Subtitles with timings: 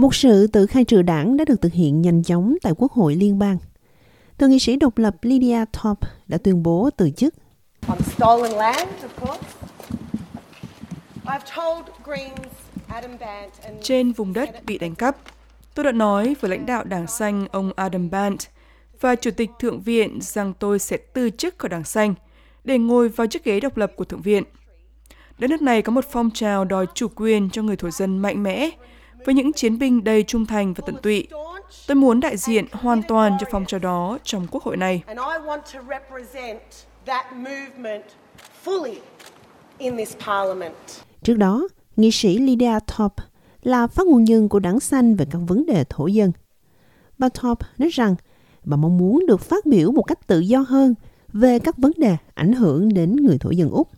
[0.00, 3.14] Một sự tự khai trừ đảng đã được thực hiện nhanh chóng tại Quốc hội
[3.14, 3.58] Liên bang.
[4.38, 7.34] Thượng nghị sĩ độc lập Lydia Thorpe đã tuyên bố từ chức.
[7.86, 9.42] On stolen land, of course.
[11.24, 12.40] I've told Greens,
[12.88, 15.16] Adam Bant and Trên vùng đất bị đánh cắp,
[15.74, 18.38] tôi đã nói với lãnh đạo Đảng Xanh ông Adam Bant
[19.00, 22.14] và Chủ tịch Thượng viện rằng tôi sẽ từ chức khỏi Đảng Xanh
[22.64, 24.44] để ngồi vào chiếc ghế độc lập của Thượng viện.
[25.38, 28.42] Đất nước này có một phong trào đòi chủ quyền cho người thổ dân mạnh
[28.42, 28.70] mẽ
[29.24, 31.26] với những chiến binh đầy trung thành và tận tụy.
[31.86, 35.02] Tôi muốn đại diện hoàn toàn cho phong trào đó trong quốc hội này.
[35.06, 36.60] and I want to represent
[37.06, 38.04] that movement
[38.64, 38.94] fully
[39.78, 40.74] in this parliament.
[41.22, 43.24] Trước đó, nghị sĩ Lydia Thorpe
[43.62, 46.32] là phát ngôn nhân của đảng xanh về các vấn đề thổ dân.
[47.18, 48.14] Bà Thorpe nói rằng
[48.64, 50.94] bà mong muốn được phát biểu một cách tự do hơn
[51.32, 53.88] về các vấn đề ảnh hưởng đến người thổ dân Úc.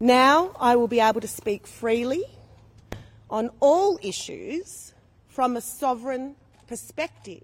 [0.00, 2.22] Now I will be able to speak freely
[3.32, 4.92] on all issues
[5.36, 6.34] from a sovereign
[6.68, 7.40] perspective.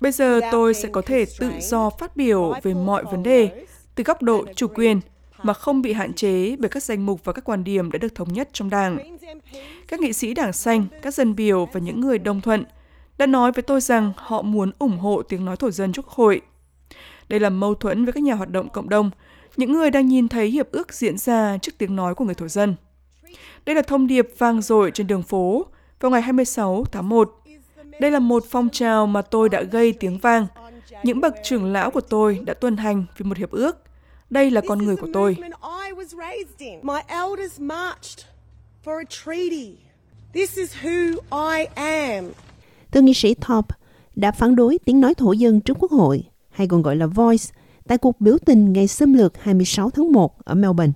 [0.00, 4.04] Bây giờ tôi sẽ có thể tự do phát biểu về mọi vấn đề từ
[4.04, 5.00] góc độ chủ quyền
[5.42, 8.14] mà không bị hạn chế bởi các danh mục và các quan điểm đã được
[8.14, 9.16] thống nhất trong Đảng.
[9.88, 12.64] Các nghị sĩ Đảng Xanh, các dân biểu và những người đồng thuận
[13.18, 16.40] đã nói với tôi rằng họ muốn ủng hộ tiếng nói thổ dân Quốc hội.
[17.28, 19.10] Đây là mâu thuẫn với các nhà hoạt động cộng đồng,
[19.56, 22.48] những người đang nhìn thấy hiệp ước diễn ra trước tiếng nói của người thổ
[22.48, 22.76] dân.
[23.66, 25.66] Đây là thông điệp vang dội trên đường phố
[26.00, 27.42] vào ngày 26 tháng 1.
[28.00, 30.46] Đây là một phong trào mà tôi đã gây tiếng vang.
[31.02, 33.76] Những bậc trưởng lão của tôi đã tuân hành vì một hiệp ước.
[34.30, 35.34] Đây là con người của tôi.
[35.34, 35.54] movement
[35.86, 36.78] I was raised in.
[36.82, 38.26] My elders marched
[38.84, 39.76] for a treaty.
[40.34, 42.24] This is who I am.
[42.92, 43.74] Thượng nghị sĩ Thorpe
[44.16, 47.44] đã phản đối tiếng nói thổ dân trước Quốc hội, hay còn gọi là Voice,
[47.88, 50.92] tại cuộc biểu tình ngày xâm lược 26 tháng 1 ở Melbourne.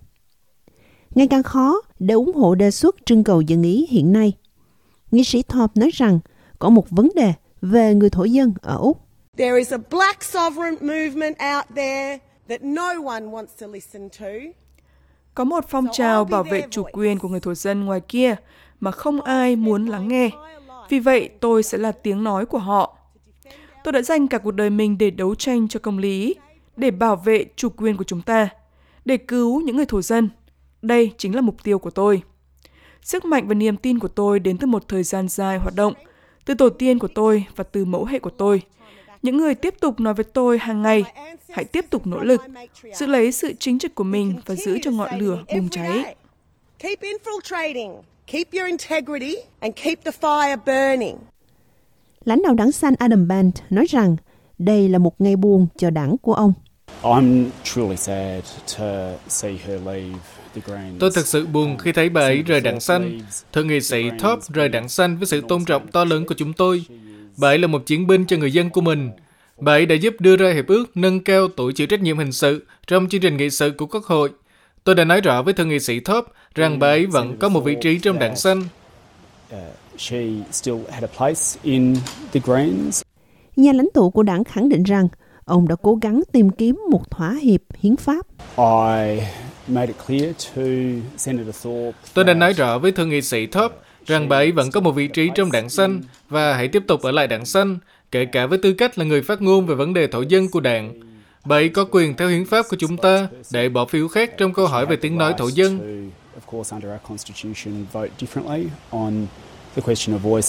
[1.14, 4.32] Ngày càng khó để ủng hộ đề xuất trưng cầu dân ý hiện nay.
[5.10, 6.18] Nghị sĩ Thorpe nói rằng
[6.58, 9.00] có một vấn đề về người thổ dân ở Úc.
[9.36, 12.18] There is a black sovereign movement out there
[12.48, 14.26] that no one wants to listen to.
[15.34, 18.36] Có một phong trào bảo vệ chủ quyền của người thổ dân ngoài kia
[18.80, 20.30] mà không ai muốn lắng nghe.
[20.88, 22.96] Vì vậy, tôi sẽ là tiếng nói của họ.
[23.84, 26.34] Tôi đã dành cả cuộc đời mình để đấu tranh cho công lý,
[26.76, 28.48] để bảo vệ chủ quyền của chúng ta,
[29.04, 30.28] để cứu những người thổ dân.
[30.82, 32.22] Đây chính là mục tiêu của tôi.
[33.02, 35.94] Sức mạnh và niềm tin của tôi đến từ một thời gian dài hoạt động,
[36.44, 38.62] từ tổ tiên của tôi và từ mẫu hệ của tôi.
[39.22, 41.04] Những người tiếp tục nói với tôi hàng ngày,
[41.50, 42.40] hãy tiếp tục nỗ lực,
[42.94, 46.14] giữ lấy sự chính trực của mình và giữ cho ngọn lửa bùng cháy.
[46.78, 51.16] Keep infiltrating, keep your integrity, and keep the fire burning.
[52.24, 54.16] Lãnh đạo đảng xanh Adam Band nói rằng
[54.58, 56.52] đây là một ngày buồn cho đảng của ông.
[57.02, 58.44] I'm truly sad
[58.78, 58.86] to
[59.28, 60.18] see her leave.
[60.98, 63.20] Tôi thật sự buồn khi thấy bà ấy rời đảng xanh.
[63.52, 66.52] Thượng nghị sĩ Thorpe rời đảng xanh với sự tôn trọng to lớn của chúng
[66.52, 66.84] tôi.
[67.36, 69.10] Bà ấy là một chiến binh cho người dân của mình.
[69.58, 72.32] Bà ấy đã giúp đưa ra hiệp ước nâng cao tuổi chịu trách nhiệm hình
[72.32, 74.30] sự trong chương trình nghị sự của Quốc hội.
[74.84, 77.60] Tôi đã nói rõ với thượng nghị sĩ Thorpe rằng bà ấy vẫn có một
[77.60, 78.64] vị trí trong đảng xanh.
[79.54, 79.58] Uh,
[79.98, 81.96] she still had a place in
[82.32, 83.02] the Greens.
[83.56, 85.08] Nhà lãnh tụ của đảng khẳng định rằng
[85.44, 88.26] ông đã cố gắng tìm kiếm một thỏa hiệp hiến pháp.
[88.56, 89.20] I
[89.70, 90.62] made it clear to
[91.16, 91.98] Senator Thorpe.
[92.14, 93.76] Tôi đã nói rõ với thượng nghị sĩ Thorpe
[94.06, 97.02] rằng bà ấy vẫn có một vị trí trong đảng xanh và hãy tiếp tục
[97.02, 97.78] ở lại đảng xanh,
[98.10, 100.60] kể cả với tư cách là người phát ngôn về vấn đề thổ dân của
[100.60, 100.94] đảng.
[101.44, 104.52] Bà ấy có quyền theo hiến pháp của chúng ta để bỏ phiếu khác trong
[104.54, 105.78] câu hỏi về tiếng nói thổ dân.
[105.78, 105.84] to,
[106.40, 109.26] of course, under our constitution, vote differently on
[109.76, 110.48] the question of voice.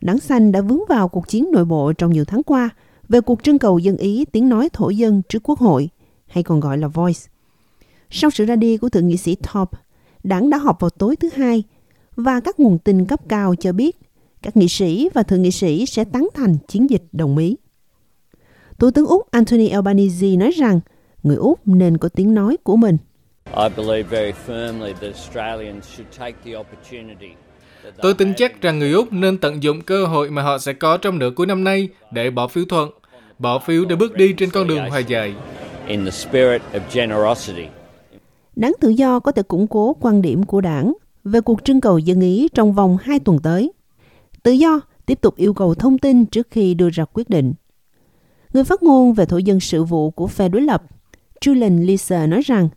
[0.00, 2.70] Đảng xanh đã vướng vào cuộc chiến nội bộ trong nhiều tháng qua
[3.08, 5.88] về cuộc trưng cầu dân ý tiếng nói thổ dân trước Quốc hội,
[6.26, 7.20] hay còn gọi là Voice.
[8.10, 9.78] Sau sự ra đi của thượng nghị sĩ Thorpe,
[10.24, 11.62] đảng đã họp vào tối thứ hai
[12.16, 13.96] và các nguồn tin cấp cao cho biết
[14.42, 17.56] các nghị sĩ và thượng nghị sĩ sẽ tán thành chiến dịch đồng ý.
[18.78, 20.80] Thủ tướng Úc Anthony Albanese nói rằng
[21.22, 22.96] người Úc nên có tiếng nói của mình.
[23.56, 27.28] I believe very firmly that Australians should take the opportunity.
[27.82, 30.58] that they Tôi tin chắc rằng người Úc nên tận dụng cơ hội mà họ
[30.58, 32.90] sẽ có trong nửa cuối năm nay để bỏ phiếu thuận,
[33.38, 35.34] bỏ phiếu để bước đi trên con đường hòa giải.
[35.86, 37.66] in the spirit of generosity.
[38.56, 40.92] Đảng Tự do có thể củng cố quan điểm của đảng
[41.24, 43.72] về cuộc trưng cầu dân ý trong vòng 2 tuần tới.
[44.42, 47.54] Tự do tiếp tục yêu cầu thông tin trước khi đưa ra quyết định.
[48.52, 50.82] Người phát ngôn về thổ dân sự vụ của phe đối lập,
[51.40, 52.68] Julian Lisa nói rằng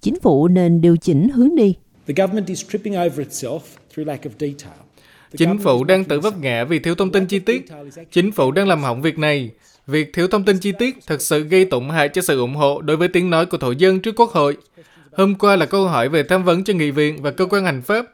[0.00, 1.74] chính phủ nên điều chỉnh hướng đi.
[2.06, 3.60] The government is tripping over itself
[3.94, 4.78] through lack of detail.
[5.30, 7.66] The Chính phủ đang tự vấp ngã vì thiếu thông tin chi tiết.
[8.10, 9.50] Chính phủ đang làm hỏng việc này.
[9.86, 12.80] Việc thiếu thông tin chi tiết thật sự gây tổn hại cho sự ủng hộ
[12.80, 14.56] đối với tiếng nói của thổ dân trước Quốc hội.
[15.12, 17.82] Hôm qua là câu hỏi về tham vấn cho nghị viện và cơ quan hành
[17.82, 18.06] pháp.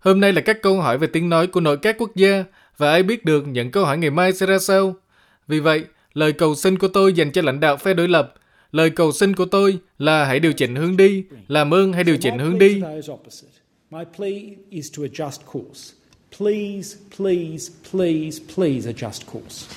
[0.00, 2.44] Hôm nay là các câu hỏi về tiếng nói của nội các quốc gia
[2.76, 4.94] Và ai biết được những câu hỏi ngày mai sẽ ra sao?
[5.48, 8.34] Vì vậy, lời cầu xin của tôi dành cho lãnh đạo phe đối lập,
[8.72, 12.16] lời cầu xin của tôi là hãy điều chỉnh hướng đi, làm ơn hãy điều
[12.16, 12.82] chỉnh hướng đi.
[13.90, 15.94] My plea is to adjust course.
[16.38, 19.76] Please, please, please, please adjust course.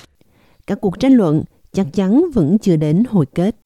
[0.66, 1.42] Các cuộc tranh luận
[1.72, 3.56] chắc chắn vẫn chưa đến hồi kết.